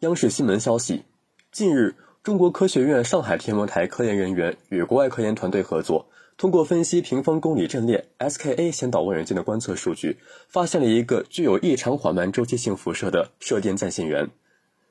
[0.00, 1.04] 央视新闻消息，
[1.52, 10.16] 近日，中国科学院上海天文台科研人员与国外科研团队合作，通过分析平方公里阵列 （SKA） 先导望远镜的观测数据，
[10.48, 14.30] 发现了一个具有异常缓慢周期性辐射的射电暂现源。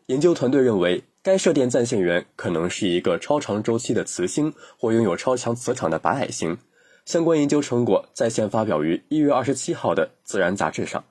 [0.06, 6.60] 研究团队认为，该射电暂现源可能是一个超长周期的磁星或拥有超强磁场的白矮星。
[7.06, 11.04] 相关研究成果在线发表于一月二十七号的《自然》杂志上。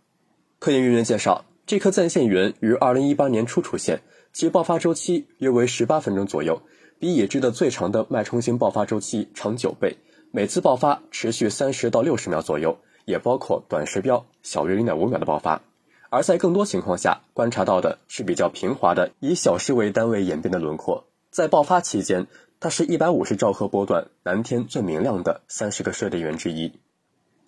[0.61, 1.45] 科研人员介绍。
[1.69, 4.01] 这颗暂现源于2018年初出现，
[4.32, 6.62] 其爆发周期约为18分钟左右，
[6.98, 9.98] 比已知的最长的脉冲星爆发周期长9倍。
[10.30, 15.61] 每次爆发持续30到60秒左右，也包括短时标小于0.5秒的爆发。
[16.09, 21.05] 而在更多情况下，观察到的是比较平滑的以小时为单位演变的轮廓。
[21.30, 22.27] 在爆发期间，
[22.61, 26.73] 它是一百五十兆赫波段蓝天最明亮的三十个射电源之一。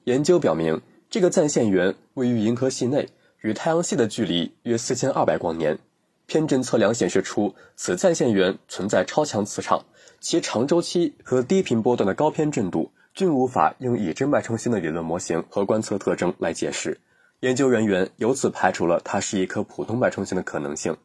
[0.05, 3.09] 研究表明，这个暂现源位于银河系内。
[3.41, 5.79] 与太阳系的距离约四千二百光年，
[6.27, 9.85] 偏振测量显示出此暂现源存在超强磁场，
[10.21, 17.01] 其长周期和低频波段的高偏振度均无法用已知脉冲星的理论模型和观测特征来解释。
[17.41, 20.97] 研究人员由此排除了它是一颗普通脉冲星的可能性。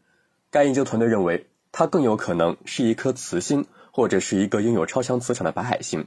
[0.51, 6.05] 该研究团队认为，它更有可能是一颗磁星，或者是一个拥有超强磁场的白矮星。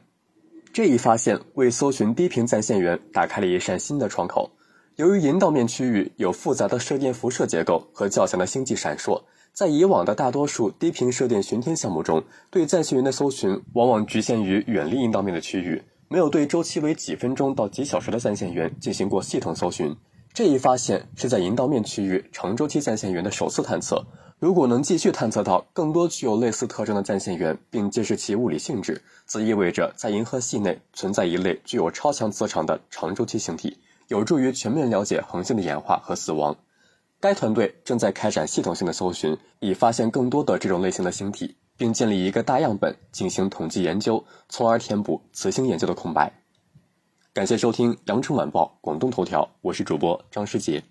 [0.75, 4.51] 这一发现为搜寻低频暂现源打开了一扇新的窗口。
[4.99, 19.95] 由于银道面区域有复杂的射电辐射结构和较强的星际闪烁，在以往的大多数低频射电巡天项目中，对暂现源的搜寻往往局限于远离银道面的区域，没有对周期为几分钟到几小时的暂现源进行过系统搜寻。
[20.35, 24.05] 这一发现是在银道面区域长周期暂现源的首次探测。
[24.41, 33.77] 如果能继续探测到更多具有类似特征的暂现源，并揭示其物理性质，则意味着在银河系内存在一类具有超强磁场的长周期星体。
[34.09, 36.57] 有助于全面了解恒星的演化和死亡。
[37.21, 46.33] 该团队正在开展系统性的搜寻，以发现更多的这种类型的星体，并建立一个大样本进行统计研究，从而填补磁星研究的空白。
[47.33, 50.83] 感谢收听《羊城晚报·广东头条》，我是主播张世杰。